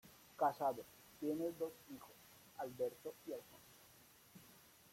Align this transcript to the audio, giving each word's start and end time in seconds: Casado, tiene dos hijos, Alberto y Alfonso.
Casado, 0.35 0.83
tiene 1.19 1.51
dos 1.59 1.73
hijos, 1.95 2.15
Alberto 2.57 3.13
y 3.27 3.33
Alfonso. 3.33 3.69